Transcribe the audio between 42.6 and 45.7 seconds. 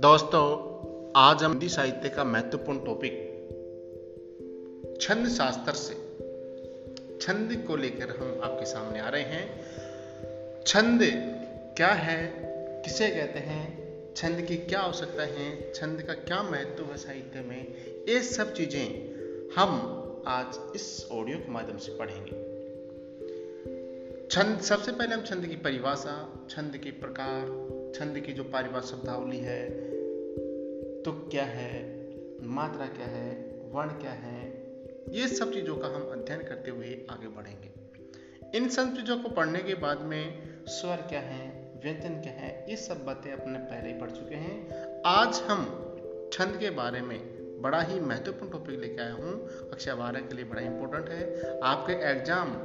ये सब बातें अपने पहले ही पढ़ चुके हैं। आज हम